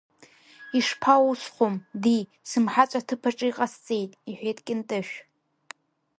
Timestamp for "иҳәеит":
4.29-4.59